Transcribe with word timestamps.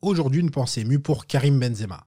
Aujourd'hui, 0.00 0.42
une 0.42 0.52
pensée 0.52 0.82
émue 0.82 1.00
pour 1.00 1.26
Karim 1.26 1.58
Benzema. 1.58 2.06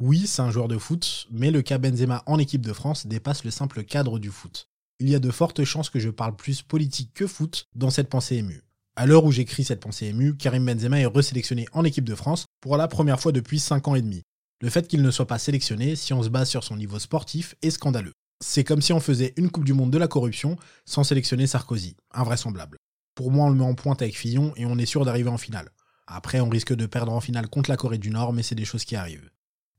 Oui, 0.00 0.26
c'est 0.26 0.42
un 0.42 0.50
joueur 0.50 0.66
de 0.66 0.78
foot, 0.78 1.28
mais 1.30 1.52
le 1.52 1.62
cas 1.62 1.78
Benzema 1.78 2.24
en 2.26 2.40
équipe 2.40 2.66
de 2.66 2.72
France 2.72 3.06
dépasse 3.06 3.44
le 3.44 3.52
simple 3.52 3.84
cadre 3.84 4.18
du 4.18 4.30
foot. 4.30 4.66
Il 4.98 5.08
y 5.08 5.14
a 5.14 5.20
de 5.20 5.30
fortes 5.30 5.62
chances 5.62 5.90
que 5.90 6.00
je 6.00 6.10
parle 6.10 6.34
plus 6.34 6.62
politique 6.62 7.14
que 7.14 7.28
foot 7.28 7.68
dans 7.76 7.90
cette 7.90 8.08
pensée 8.08 8.34
émue. 8.34 8.64
À 8.96 9.06
l'heure 9.06 9.24
où 9.24 9.30
j'écris 9.30 9.62
cette 9.62 9.78
pensée 9.78 10.06
émue, 10.06 10.36
Karim 10.36 10.66
Benzema 10.66 10.98
est 10.98 11.06
resélectionné 11.06 11.66
en 11.72 11.84
équipe 11.84 12.04
de 12.04 12.16
France 12.16 12.46
pour 12.60 12.76
la 12.76 12.88
première 12.88 13.20
fois 13.20 13.30
depuis 13.30 13.60
5 13.60 13.86
ans 13.86 13.94
et 13.94 14.02
demi. 14.02 14.22
Le 14.60 14.68
fait 14.68 14.88
qu'il 14.88 15.00
ne 15.00 15.10
soit 15.12 15.28
pas 15.28 15.38
sélectionné, 15.38 15.94
si 15.94 16.12
on 16.12 16.24
se 16.24 16.30
base 16.30 16.50
sur 16.50 16.64
son 16.64 16.76
niveau 16.76 16.98
sportif, 16.98 17.54
est 17.62 17.70
scandaleux. 17.70 18.12
C'est 18.44 18.64
comme 18.64 18.82
si 18.82 18.92
on 18.92 18.98
faisait 18.98 19.34
une 19.36 19.52
Coupe 19.52 19.64
du 19.64 19.72
Monde 19.72 19.92
de 19.92 19.98
la 19.98 20.08
corruption 20.08 20.56
sans 20.84 21.04
sélectionner 21.04 21.46
Sarkozy. 21.46 21.94
Invraisemblable. 22.12 22.76
Pour 23.14 23.30
moi, 23.30 23.46
on 23.46 23.50
le 23.50 23.56
met 23.56 23.64
en 23.64 23.74
pointe 23.74 24.02
avec 24.02 24.18
Fillon 24.18 24.52
et 24.56 24.66
on 24.66 24.78
est 24.78 24.86
sûr 24.86 25.04
d'arriver 25.04 25.30
en 25.30 25.38
finale. 25.38 25.70
Après, 26.12 26.40
on 26.40 26.48
risque 26.48 26.74
de 26.74 26.86
perdre 26.86 27.12
en 27.12 27.20
finale 27.20 27.48
contre 27.48 27.70
la 27.70 27.76
Corée 27.76 27.98
du 27.98 28.10
Nord, 28.10 28.32
mais 28.32 28.42
c'est 28.42 28.56
des 28.56 28.64
choses 28.64 28.84
qui 28.84 28.96
arrivent. 28.96 29.30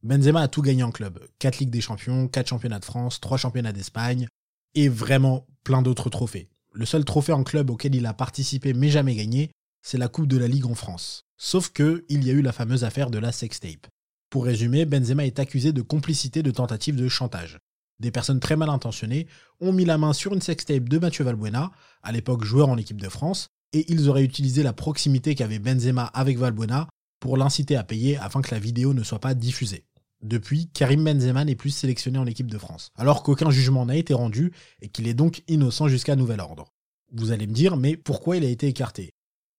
Benzema 0.02 0.42
a 0.42 0.48
tout 0.48 0.62
gagné 0.62 0.82
en 0.82 0.92
club. 0.92 1.20
4 1.40 1.60
Ligues 1.60 1.70
des 1.70 1.82
Champions, 1.82 2.30
4 2.30 2.48
championnats 2.48 2.80
de 2.80 2.86
France, 2.86 3.20
3 3.20 3.38
championnats 3.38 3.74
d'Espagne, 3.74 4.28
et 4.74 4.88
vraiment 4.88 5.46
plein 5.66 5.82
d'autres 5.82 6.10
trophées. 6.10 6.48
Le 6.72 6.86
seul 6.86 7.04
trophée 7.04 7.34
en 7.34 7.44
club 7.44 7.70
auquel 7.70 7.96
il 7.96 8.06
a 8.06 8.14
participé 8.14 8.74
mais 8.74 8.90
jamais 8.90 9.16
gagné, 9.16 9.52
c'est 9.82 9.98
la 9.98 10.08
Coupe 10.08 10.28
de 10.28 10.38
la 10.38 10.48
Ligue 10.48 10.68
en 10.68 10.74
France. 10.74 11.26
Sauf 11.38 11.70
que, 11.70 12.06
il 12.08 12.24
y 12.24 12.30
a 12.30 12.34
eu 12.34 12.42
la 12.42 12.54
fameuse 12.54 12.86
affaire 12.86 13.12
de 13.12 13.20
la 13.20 13.34
sextape. 13.34 13.88
Pour 14.30 14.46
résumer, 14.46 14.86
Benzema 14.86 15.26
est 15.26 15.40
accusé 15.40 15.74
de 15.74 15.82
complicité 15.82 16.44
de 16.44 16.52
tentative 16.52 16.96
de 16.96 17.10
chantage. 17.10 17.60
Des 18.00 18.10
personnes 18.10 18.40
très 18.40 18.56
mal 18.56 18.70
intentionnées 18.70 19.28
ont 19.60 19.74
mis 19.74 19.84
la 19.84 19.98
main 19.98 20.14
sur 20.14 20.34
une 20.34 20.42
sextape 20.42 20.88
de 20.88 20.98
Mathieu 20.98 21.26
Valbuena, 21.26 21.72
à 22.04 22.14
l'époque 22.14 22.46
joueur 22.46 22.70
en 22.70 22.78
équipe 22.78 23.02
de 23.02 23.10
France, 23.10 23.50
et 23.74 23.92
ils 23.92 24.10
auraient 24.10 24.24
utilisé 24.24 24.64
la 24.64 24.74
proximité 24.74 25.36
qu'avait 25.36 25.60
Benzema 25.60 26.06
avec 26.06 26.38
Valbuena 26.38 26.88
pour 27.20 27.38
l'inciter 27.38 27.76
à 27.76 27.84
payer 27.84 28.18
afin 28.18 28.42
que 28.42 28.54
la 28.54 28.60
vidéo 28.60 28.94
ne 28.94 29.04
soit 29.04 29.20
pas 29.20 29.34
diffusée. 29.34 29.86
Depuis, 30.24 30.68
Karim 30.68 31.04
Benzema 31.04 31.46
n'est 31.46 31.56
plus 31.56 31.72
sélectionné 31.72 32.20
en 32.20 32.28
équipe 32.28 32.52
de 32.52 32.58
France, 32.58 32.92
alors 32.96 33.24
qu'aucun 33.24 33.50
jugement 33.50 33.86
n'a 33.86 33.96
été 33.96 34.14
rendu 34.14 34.52
et 34.82 34.88
qu'il 34.88 35.08
est 35.08 35.16
donc 35.16 35.44
innocent 35.48 35.88
jusqu'à 35.88 36.16
nouvel 36.16 36.40
ordre. 36.40 36.68
Vous 37.12 37.32
allez 37.32 37.48
me 37.48 37.54
dire, 37.54 37.76
mais 37.76 37.98
pourquoi 37.98 38.38
il 38.38 38.46
a 38.46 38.50
été 38.50 38.68
écarté? 38.68 39.12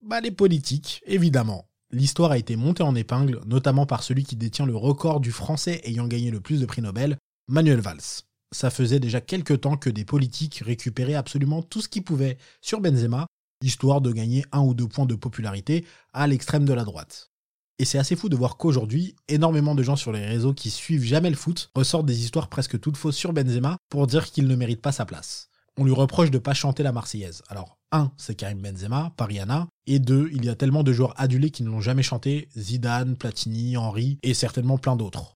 Bah 0.06 0.20
les 0.20 0.30
politiques, 0.30 1.02
évidemment. 1.06 1.66
L'histoire 1.90 2.30
a 2.30 2.38
été 2.38 2.56
montée 2.56 2.82
en 2.82 2.94
épingle, 2.94 3.40
notamment 3.44 3.86
par 3.86 4.02
celui 4.02 4.24
qui 4.24 4.36
détient 4.36 4.64
le 4.64 4.76
record 4.76 5.20
du 5.20 5.30
français 5.30 5.80
ayant 5.84 6.06
gagné 6.06 6.30
le 6.30 6.40
plus 6.40 6.60
de 6.60 6.66
prix 6.66 6.80
Nobel, 6.80 7.18
Manuel 7.48 7.80
Valls. 7.80 8.22
Ça 8.52 8.70
faisait 8.70 9.00
déjà 9.00 9.20
quelques 9.20 9.60
temps 9.60 9.76
que 9.76 9.90
des 9.90 10.04
politiques 10.04 10.62
récupéraient 10.64 11.14
absolument 11.14 11.62
tout 11.62 11.80
ce 11.80 11.88
qu'ils 11.88 12.04
pouvaient 12.04 12.38
sur 12.60 12.80
Benzema, 12.80 13.26
histoire 13.64 14.00
de 14.00 14.12
gagner 14.12 14.44
un 14.52 14.60
ou 14.60 14.74
deux 14.74 14.88
points 14.88 15.06
de 15.06 15.14
popularité 15.14 15.84
à 16.12 16.26
l'extrême 16.26 16.64
de 16.64 16.72
la 16.72 16.84
droite. 16.84 17.30
Et 17.78 17.84
c'est 17.84 17.98
assez 17.98 18.16
fou 18.16 18.28
de 18.28 18.36
voir 18.36 18.56
qu'aujourd'hui, 18.56 19.16
énormément 19.28 19.74
de 19.74 19.82
gens 19.82 19.96
sur 19.96 20.12
les 20.12 20.24
réseaux 20.24 20.54
qui 20.54 20.70
suivent 20.70 21.04
jamais 21.04 21.30
le 21.30 21.36
foot 21.36 21.70
ressortent 21.74 22.06
des 22.06 22.20
histoires 22.20 22.48
presque 22.48 22.78
toutes 22.78 22.96
fausses 22.96 23.16
sur 23.16 23.32
Benzema 23.32 23.76
pour 23.88 24.06
dire 24.06 24.30
qu'il 24.30 24.46
ne 24.46 24.54
mérite 24.54 24.82
pas 24.82 24.92
sa 24.92 25.04
place. 25.04 25.48
On 25.78 25.84
lui 25.84 25.92
reproche 25.92 26.30
de 26.30 26.38
pas 26.38 26.54
chanter 26.54 26.82
la 26.82 26.92
Marseillaise. 26.92 27.42
Alors, 27.48 27.78
un, 27.92 28.12
c'est 28.18 28.34
Karim 28.34 28.60
Benzema, 28.60 29.12
Pariana, 29.16 29.68
et 29.86 29.98
deux, 29.98 30.30
il 30.32 30.44
y 30.44 30.50
a 30.50 30.54
tellement 30.54 30.82
de 30.82 30.92
joueurs 30.92 31.18
adulés 31.18 31.50
qui 31.50 31.62
ne 31.62 31.70
l'ont 31.70 31.80
jamais 31.80 32.02
chanté, 32.02 32.48
Zidane, 32.56 33.16
Platini, 33.16 33.76
Henry, 33.76 34.18
et 34.22 34.34
certainement 34.34 34.76
plein 34.78 34.96
d'autres. 34.96 35.34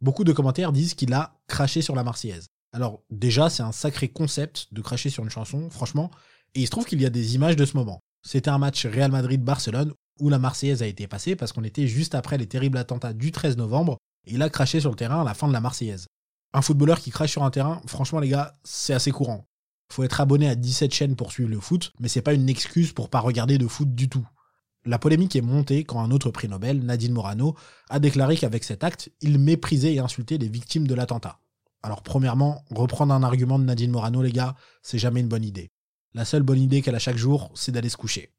Beaucoup 0.00 0.24
de 0.24 0.32
commentaires 0.32 0.72
disent 0.72 0.94
qu'il 0.94 1.12
a 1.12 1.34
craché 1.48 1.82
sur 1.82 1.96
la 1.96 2.04
Marseillaise. 2.04 2.46
Alors, 2.72 3.02
déjà, 3.10 3.50
c'est 3.50 3.62
un 3.62 3.72
sacré 3.72 4.08
concept 4.08 4.68
de 4.72 4.80
cracher 4.80 5.10
sur 5.10 5.24
une 5.24 5.30
chanson, 5.30 5.68
franchement, 5.68 6.10
et 6.54 6.60
il 6.60 6.66
se 6.66 6.70
trouve 6.70 6.84
qu'il 6.84 7.00
y 7.00 7.06
a 7.06 7.10
des 7.10 7.34
images 7.34 7.56
de 7.56 7.64
ce 7.64 7.76
moment. 7.76 8.00
C'était 8.22 8.50
un 8.50 8.58
match 8.58 8.86
Real 8.86 9.10
Madrid-Barcelone 9.10 9.92
où 10.20 10.28
la 10.28 10.38
Marseillaise 10.38 10.82
a 10.82 10.86
été 10.86 11.06
passée 11.06 11.36
parce 11.36 11.52
qu'on 11.52 11.64
était 11.64 11.86
juste 11.86 12.14
après 12.14 12.38
les 12.38 12.46
terribles 12.46 12.78
attentats 12.78 13.12
du 13.12 13.32
13 13.32 13.56
novembre 13.56 13.98
et 14.26 14.34
il 14.34 14.42
a 14.42 14.50
craché 14.50 14.80
sur 14.80 14.90
le 14.90 14.96
terrain 14.96 15.22
à 15.22 15.24
la 15.24 15.34
fin 15.34 15.48
de 15.48 15.52
la 15.52 15.60
Marseillaise. 15.60 16.06
Un 16.52 16.62
footballeur 16.62 17.00
qui 17.00 17.10
crache 17.10 17.32
sur 17.32 17.42
un 17.42 17.50
terrain, 17.50 17.80
franchement 17.86 18.20
les 18.20 18.28
gars, 18.28 18.54
c'est 18.62 18.92
assez 18.92 19.10
courant. 19.10 19.46
Faut 19.90 20.04
être 20.04 20.20
abonné 20.20 20.48
à 20.48 20.54
17 20.54 20.92
chaînes 20.92 21.16
pour 21.16 21.32
suivre 21.32 21.50
le 21.50 21.60
foot, 21.60 21.92
mais 21.98 22.08
c'est 22.08 22.22
pas 22.22 22.34
une 22.34 22.48
excuse 22.48 22.92
pour 22.92 23.08
pas 23.08 23.20
regarder 23.20 23.58
de 23.58 23.66
foot 23.66 23.94
du 23.94 24.08
tout. 24.08 24.26
La 24.84 24.98
polémique 24.98 25.36
est 25.36 25.42
montée 25.42 25.84
quand 25.84 26.00
un 26.00 26.10
autre 26.10 26.30
prix 26.30 26.48
Nobel, 26.48 26.84
Nadine 26.84 27.12
Morano, 27.12 27.54
a 27.88 28.00
déclaré 28.00 28.36
qu'avec 28.36 28.64
cet 28.64 28.84
acte, 28.84 29.10
il 29.20 29.38
méprisait 29.38 29.94
et 29.94 29.98
insultait 30.00 30.38
les 30.38 30.48
victimes 30.48 30.86
de 30.86 30.94
l'attentat. 30.94 31.38
Alors 31.82 32.02
premièrement, 32.02 32.64
reprendre 32.70 33.14
un 33.14 33.22
argument 33.22 33.58
de 33.58 33.64
Nadine 33.64 33.90
Morano, 33.90 34.22
les 34.22 34.32
gars, 34.32 34.54
c'est 34.82 34.98
jamais 34.98 35.20
une 35.20 35.28
bonne 35.28 35.44
idée. 35.44 35.70
La 36.14 36.26
seule 36.26 36.42
bonne 36.42 36.60
idée 36.60 36.82
qu'elle 36.82 36.94
a 36.94 36.98
chaque 36.98 37.16
jour, 37.16 37.50
c'est 37.54 37.72
d'aller 37.72 37.88
se 37.88 37.96
coucher. 37.96 38.30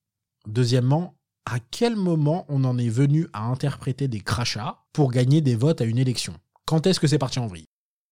Deuxièmement, 0.48 1.16
à 1.46 1.60
quel 1.60 1.96
moment 1.96 2.46
on 2.48 2.64
en 2.66 2.78
est 2.78 2.90
venu 2.90 3.28
à 3.34 3.46
interpréter 3.46 4.08
des 4.08 4.22
crachats 4.22 4.78
pour 4.94 5.12
gagner 5.12 5.42
des 5.42 5.56
votes 5.56 5.82
à 5.82 5.86
une 5.86 5.98
élection? 5.98 6.36
Quand 6.66 6.86
est-ce 6.86 7.00
que 7.00 7.08
c'est 7.08 7.18
parti 7.18 7.40
en 7.40 7.48
vrille? 7.48 7.66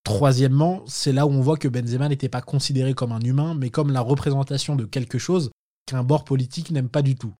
Troisièmement, 0.04 0.84
c'est 0.88 1.14
là 1.14 1.28
où 1.28 1.30
on 1.30 1.42
voit 1.42 1.58
que 1.58 1.68
Benzema 1.68 2.10
n'était 2.10 2.28
pas 2.28 2.42
considéré 2.42 2.96
comme 2.96 3.12
un 3.12 3.20
humain, 3.20 3.54
mais 3.54 3.70
comme 3.70 3.92
la 3.92 4.02
représentation 4.02 4.76
de 4.76 4.86
quelque 4.86 5.20
chose 5.20 5.52
qu'un 5.86 6.04
bord 6.04 6.24
politique 6.24 6.72
n'aime 6.72 6.90
pas 6.90 7.04
du 7.04 7.16
tout. 7.16 7.34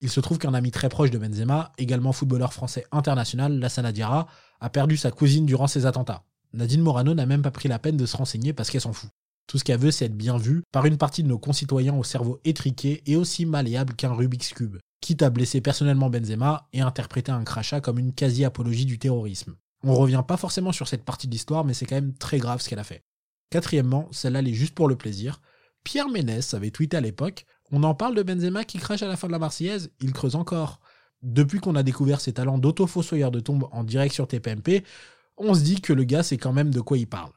Il 0.00 0.10
se 0.10 0.18
trouve 0.18 0.38
qu'un 0.38 0.54
ami 0.54 0.72
très 0.72 0.88
proche 0.88 1.12
de 1.12 1.18
Benzema, 1.18 1.72
également 1.78 2.12
footballeur 2.12 2.52
français 2.52 2.86
international, 2.90 3.60
Lassana 3.60 3.92
Diarra, 3.92 4.26
a 4.60 4.68
perdu 4.68 4.96
sa 4.96 5.12
cousine 5.12 5.46
durant 5.46 5.68
ces 5.68 5.86
attentats. 5.86 6.24
Nadine 6.52 6.82
Morano 6.82 7.14
n'a 7.14 7.26
même 7.26 7.42
pas 7.42 7.52
pris 7.52 7.68
la 7.68 7.78
peine 7.78 7.96
de 7.96 8.06
se 8.06 8.16
renseigner 8.16 8.52
parce 8.52 8.70
qu'elle 8.70 8.80
s'en 8.80 8.92
fout. 8.92 9.10
Tout 9.48 9.58
ce 9.58 9.64
qu'elle 9.64 9.80
veut, 9.80 9.90
c'est 9.90 10.04
être 10.04 10.16
bien 10.16 10.36
vue 10.36 10.62
par 10.70 10.84
une 10.84 10.98
partie 10.98 11.22
de 11.22 11.28
nos 11.28 11.38
concitoyens 11.38 11.96
au 11.96 12.04
cerveau 12.04 12.38
étriqué 12.44 13.02
et 13.06 13.16
aussi 13.16 13.46
malléable 13.46 13.94
qu'un 13.94 14.12
Rubik's 14.12 14.52
Cube 14.52 14.76
quitte 15.00 15.22
à 15.22 15.30
blesser 15.30 15.62
personnellement 15.62 16.10
Benzema 16.10 16.68
et 16.74 16.82
interpréter 16.82 17.32
un 17.32 17.44
crachat 17.44 17.80
comme 17.80 17.98
une 17.98 18.12
quasi-apologie 18.12 18.84
du 18.84 18.98
terrorisme. 18.98 19.56
On 19.82 19.94
revient 19.94 20.22
pas 20.26 20.36
forcément 20.36 20.72
sur 20.72 20.86
cette 20.86 21.04
partie 21.04 21.28
de 21.28 21.32
l'histoire, 21.32 21.64
mais 21.64 21.72
c'est 21.72 21.86
quand 21.86 21.94
même 21.94 22.12
très 22.14 22.38
grave 22.38 22.60
ce 22.60 22.68
qu'elle 22.68 22.78
a 22.78 22.84
fait. 22.84 23.04
Quatrièmement, 23.50 24.08
celle-là, 24.12 24.40
elle 24.40 24.48
est 24.48 24.54
juste 24.54 24.74
pour 24.74 24.88
le 24.88 24.96
plaisir. 24.96 25.40
Pierre 25.82 26.10
Ménès 26.10 26.52
avait 26.52 26.70
tweeté 26.70 26.98
à 26.98 27.00
l'époque 27.00 27.46
On 27.70 27.82
en 27.84 27.94
parle 27.94 28.16
de 28.16 28.22
Benzema 28.22 28.64
qui 28.64 28.78
crache 28.78 29.02
à 29.02 29.08
la 29.08 29.16
fin 29.16 29.28
de 29.28 29.32
la 29.32 29.38
Marseillaise, 29.38 29.90
il 30.00 30.12
creuse 30.12 30.34
encore. 30.34 30.80
Depuis 31.22 31.58
qu'on 31.58 31.74
a 31.74 31.82
découvert 31.82 32.20
ses 32.20 32.34
talents 32.34 32.58
d'auto-fossoyeur 32.58 33.30
de 33.30 33.40
tombe 33.40 33.68
en 33.72 33.84
direct 33.84 34.14
sur 34.14 34.28
TPMP, 34.28 34.84
on 35.38 35.54
se 35.54 35.60
dit 35.60 35.80
que 35.80 35.92
le 35.92 36.04
gars 36.04 36.22
sait 36.22 36.36
quand 36.36 36.52
même 36.52 36.70
de 36.70 36.80
quoi 36.80 36.98
il 36.98 37.06
parle. 37.06 37.32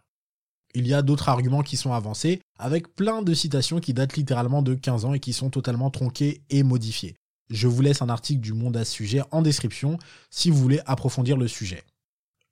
Il 0.73 0.87
y 0.87 0.93
a 0.93 1.01
d'autres 1.01 1.29
arguments 1.29 1.63
qui 1.63 1.75
sont 1.75 1.93
avancés, 1.93 2.41
avec 2.57 2.95
plein 2.95 3.21
de 3.21 3.33
citations 3.33 3.79
qui 3.79 3.93
datent 3.93 4.15
littéralement 4.15 4.61
de 4.61 4.73
15 4.73 5.05
ans 5.05 5.13
et 5.13 5.19
qui 5.19 5.33
sont 5.33 5.49
totalement 5.49 5.89
tronquées 5.89 6.41
et 6.49 6.63
modifiées. 6.63 7.15
Je 7.49 7.67
vous 7.67 7.81
laisse 7.81 8.01
un 8.01 8.09
article 8.09 8.39
du 8.39 8.53
Monde 8.53 8.77
à 8.77 8.85
ce 8.85 8.93
sujet 8.93 9.21
en 9.31 9.41
description 9.41 9.99
si 10.29 10.49
vous 10.49 10.57
voulez 10.57 10.79
approfondir 10.85 11.35
le 11.35 11.49
sujet. 11.49 11.83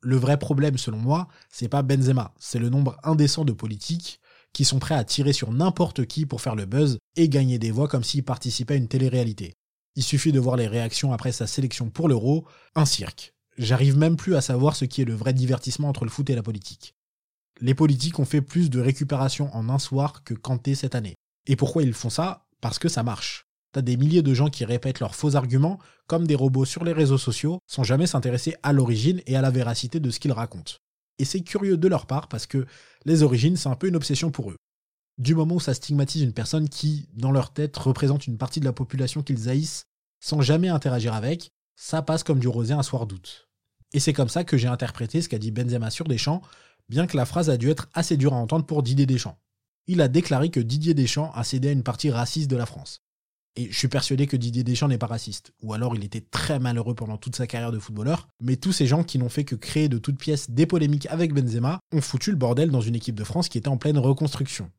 Le 0.01 0.17
vrai 0.17 0.37
problème, 0.37 0.77
selon 0.77 0.97
moi, 0.97 1.27
c'est 1.49 1.69
pas 1.69 1.81
Benzema, 1.81 2.33
c'est 2.37 2.59
le 2.59 2.69
nombre 2.69 2.97
indécent 3.03 3.45
de 3.45 3.53
politiques 3.53 4.19
qui 4.53 4.65
sont 4.65 4.79
prêts 4.79 4.95
à 4.95 5.03
tirer 5.03 5.33
sur 5.33 5.51
n'importe 5.51 6.05
qui 6.05 6.25
pour 6.25 6.41
faire 6.41 6.55
le 6.55 6.65
buzz 6.65 6.97
et 7.15 7.29
gagner 7.29 7.59
des 7.59 7.71
voix 7.71 7.87
comme 7.87 8.03
s'ils 8.03 8.23
participaient 8.23 8.73
à 8.73 8.77
une 8.77 8.87
télé-réalité. 8.87 9.53
Il 9.95 10.03
suffit 10.03 10.31
de 10.31 10.39
voir 10.39 10.55
les 10.55 10.67
réactions 10.67 11.13
après 11.13 11.31
sa 11.31 11.47
sélection 11.47 11.89
pour 11.89 12.09
l'euro, 12.09 12.45
un 12.75 12.85
cirque. 12.85 13.33
J'arrive 13.57 13.97
même 13.97 14.15
plus 14.15 14.35
à 14.35 14.41
savoir 14.41 14.75
ce 14.75 14.85
qui 14.85 15.01
est 15.01 15.05
le 15.05 15.13
vrai 15.13 15.33
divertissement 15.33 15.89
entre 15.89 16.05
le 16.05 16.11
foot 16.11 16.29
et 16.29 16.35
la 16.35 16.43
politique. 16.43 16.95
Les 17.61 17.73
politiques 17.73 18.19
ont 18.19 18.25
fait 18.25 18.41
plus 18.41 18.69
de 18.69 18.79
récupération 18.79 19.53
en 19.53 19.69
un 19.69 19.79
soir 19.79 20.23
que 20.23 20.33
Kanté 20.33 20.75
cette 20.75 20.95
année. 20.95 21.15
Et 21.45 21.55
pourquoi 21.55 21.83
ils 21.83 21.93
font 21.93 22.09
ça? 22.09 22.45
Parce 22.61 22.79
que 22.79 22.87
ça 22.87 23.03
marche. 23.03 23.45
T'as 23.71 23.81
des 23.81 23.97
milliers 23.97 24.21
de 24.21 24.33
gens 24.33 24.49
qui 24.49 24.65
répètent 24.65 24.99
leurs 24.99 25.15
faux 25.15 25.35
arguments 25.35 25.79
comme 26.07 26.25
des 26.25 26.35
robots 26.35 26.65
sur 26.65 26.83
les 26.83 26.93
réseaux 26.93 27.17
sociaux 27.17 27.59
sans 27.67 27.83
jamais 27.83 28.07
s'intéresser 28.07 28.55
à 28.63 28.73
l'origine 28.73 29.21
et 29.27 29.35
à 29.35 29.41
la 29.41 29.51
véracité 29.51 29.99
de 29.99 30.09
ce 30.09 30.19
qu'ils 30.19 30.31
racontent. 30.31 30.73
Et 31.19 31.25
c'est 31.25 31.41
curieux 31.41 31.77
de 31.77 31.87
leur 31.87 32.07
part 32.07 32.29
parce 32.29 32.47
que 32.47 32.65
les 33.05 33.23
origines, 33.23 33.57
c'est 33.57 33.69
un 33.69 33.75
peu 33.75 33.87
une 33.87 33.95
obsession 33.95 34.31
pour 34.31 34.51
eux. 34.51 34.57
Du 35.17 35.35
moment 35.35 35.55
où 35.55 35.59
ça 35.59 35.73
stigmatise 35.73 36.23
une 36.23 36.33
personne 36.33 36.69
qui, 36.69 37.09
dans 37.13 37.31
leur 37.31 37.51
tête, 37.51 37.75
représente 37.77 38.25
une 38.25 38.37
partie 38.37 38.61
de 38.61 38.65
la 38.65 38.73
population 38.73 39.21
qu'ils 39.21 39.49
haïssent 39.49 39.83
sans 40.21 40.41
jamais 40.41 40.69
interagir 40.69 41.13
avec, 41.13 41.49
ça 41.75 42.01
passe 42.01 42.23
comme 42.23 42.39
du 42.39 42.47
rosé 42.47 42.73
un 42.73 42.83
soir 42.83 43.05
d'août. 43.05 43.49
Et 43.93 43.99
c'est 43.99 44.13
comme 44.13 44.29
ça 44.29 44.43
que 44.43 44.57
j'ai 44.57 44.67
interprété 44.67 45.21
ce 45.21 45.29
qu'a 45.29 45.39
dit 45.39 45.51
Benzema 45.51 45.89
sur 45.89 46.07
Deschamps, 46.07 46.41
bien 46.89 47.07
que 47.07 47.17
la 47.17 47.25
phrase 47.25 47.49
a 47.49 47.57
dû 47.57 47.69
être 47.69 47.87
assez 47.93 48.17
dure 48.17 48.33
à 48.33 48.37
entendre 48.37 48.65
pour 48.65 48.83
Didier 48.83 49.05
Deschamps. 49.05 49.37
Il 49.87 50.01
a 50.01 50.07
déclaré 50.07 50.49
que 50.49 50.59
Didier 50.59 50.93
Deschamps 50.93 51.31
a 51.33 51.43
cédé 51.43 51.69
à 51.69 51.71
une 51.71 51.83
partie 51.83 52.11
raciste 52.11 52.49
de 52.49 52.57
la 52.57 52.65
France. 52.65 53.01
Et 53.55 53.71
je 53.71 53.77
suis 53.77 53.87
persuadé 53.87 54.27
que 54.27 54.37
Didier 54.37 54.63
Deschamps 54.63 54.87
n'est 54.87 54.97
pas 54.97 55.07
raciste. 55.07 55.51
Ou 55.63 55.73
alors 55.73 55.95
il 55.95 56.03
était 56.03 56.21
très 56.21 56.59
malheureux 56.59 56.95
pendant 56.95 57.17
toute 57.17 57.35
sa 57.35 57.47
carrière 57.47 57.71
de 57.71 57.79
footballeur. 57.79 58.27
Mais 58.39 58.55
tous 58.55 58.71
ces 58.71 58.87
gens 58.87 59.03
qui 59.03 59.17
n'ont 59.17 59.29
fait 59.29 59.43
que 59.43 59.55
créer 59.55 59.89
de 59.89 59.97
toutes 59.97 60.17
pièces 60.17 60.49
des 60.49 60.65
polémiques 60.65 61.07
avec 61.07 61.33
Benzema 61.33 61.79
ont 61.91 62.01
foutu 62.01 62.31
le 62.31 62.37
bordel 62.37 62.69
dans 62.71 62.81
une 62.81 62.95
équipe 62.95 63.15
de 63.15 63.23
France 63.23 63.49
qui 63.49 63.57
était 63.57 63.67
en 63.67 63.77
pleine 63.77 63.97
reconstruction. 63.97 64.71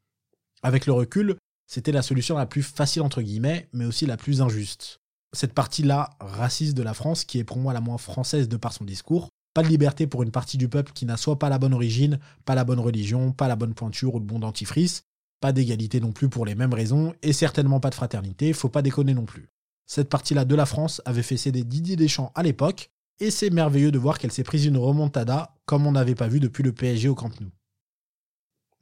Avec 0.63 0.87
le 0.87 0.93
recul, 0.93 1.37
c'était 1.67 1.93
la 1.93 2.03
solution 2.03 2.37
la 2.37 2.47
plus 2.47 2.63
facile 2.63 3.03
entre 3.03 3.23
guillemets, 3.23 3.69
mais 3.73 3.85
aussi 3.85 4.07
la 4.07 4.17
plus 4.17 4.41
injuste. 4.41 4.99
Cette 5.33 5.55
partie-là, 5.55 6.11
raciste 6.19 6.77
de 6.77 6.83
la 6.83 6.95
France, 6.95 7.25
qui 7.25 7.39
est 7.39 7.45
pour 7.45 7.59
moi 7.59 7.73
la 7.73 7.81
moins 7.81 7.99
française 7.99 8.49
de 8.49 8.57
par 8.57 8.73
son 8.73 8.85
discours, 8.85 9.29
pas 9.55 9.63
de 9.63 9.69
liberté 9.69 10.07
pour 10.07 10.23
une 10.23 10.31
partie 10.31 10.59
du 10.59 10.69
peuple 10.69 10.93
qui 10.93 11.07
n'a 11.07 11.17
soit 11.17 11.39
pas 11.39 11.49
la 11.49 11.59
bonne 11.59 11.75
origine, 11.75 12.19
pas 12.45 12.55
la 12.55 12.65
bonne 12.65 12.81
religion, 12.81 13.33
pas 13.33 13.49
la 13.49 13.57
bonne 13.57 13.75
pointure 13.75 14.15
ou 14.15 14.19
le 14.19 14.25
bon 14.25 14.39
dentifrice, 14.39 15.05
pas 15.41 15.53
d'égalité 15.53 16.01
non 16.01 16.13
plus 16.13 16.29
pour 16.29 16.47
les 16.47 16.55
mêmes 16.55 16.75
raisons, 16.75 17.15
et 17.23 17.33
certainement 17.33 17.81
pas 17.81 17.91
de 17.91 17.95
fraternité, 17.95 18.53
faut 18.53 18.69
pas 18.69 18.83
déconner 18.83 19.15
non 19.15 19.25
plus. 19.25 19.49
Cette 19.87 20.09
partie-là 20.09 20.45
de 20.45 20.55
la 20.55 20.67
France 20.67 21.03
avait 21.05 21.23
fait 21.23 21.37
céder 21.37 21.65
Didier 21.65 21.97
Deschamps 21.97 22.31
à 22.35 22.43
l'époque, 22.43 22.91
et 23.19 23.31
c'est 23.31 23.51
merveilleux 23.51 23.91
de 23.91 23.99
voir 23.99 24.19
qu'elle 24.19 24.33
s'est 24.33 24.45
prise 24.45 24.67
une 24.67 24.79
remontada 24.79 25.57
comme 25.67 25.87
on 25.87 25.93
n'avait 25.93 26.15
pas 26.15 26.29
vu 26.29 26.41
depuis 26.41 26.63
le 26.63 26.73
PSG 26.73 27.09
au 27.09 27.15
Camp 27.15 27.41
Nou. 27.41 27.51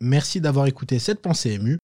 Merci 0.00 0.41
d'avoir 0.41 0.67
écouté 0.67 0.99
cette 0.99 1.23
pensée 1.23 1.53
émue. 1.53 1.78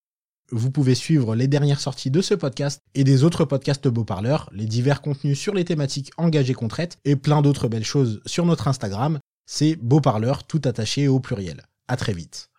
Vous 0.50 0.70
pouvez 0.70 0.94
suivre 0.94 1.34
les 1.34 1.48
dernières 1.48 1.80
sorties 1.80 2.10
de 2.10 2.20
ce 2.20 2.34
podcast 2.34 2.80
et 2.94 3.02
des 3.02 3.24
autres 3.24 3.44
podcasts 3.44 3.88
Beau 3.88 4.04
Parleurs, 4.04 4.50
les 4.52 4.66
divers 4.66 5.00
contenus 5.00 5.38
sur 5.38 5.54
les 5.54 5.64
thématiques 5.64 6.12
engagées 6.18 6.54
qu'on 6.54 6.68
traite 6.68 6.98
et 7.04 7.16
plein 7.16 7.40
d'autres 7.40 7.68
belles 7.68 7.84
choses 7.84 8.20
sur 8.26 8.44
notre 8.44 8.68
Instagram. 8.68 9.18
C'est 9.46 9.76
Beau 9.76 10.00
Parleur 10.00 10.44
tout 10.44 10.60
attaché 10.64 11.08
au 11.08 11.18
pluriel. 11.18 11.62
À 11.88 11.96
très 11.96 12.12
vite. 12.12 12.50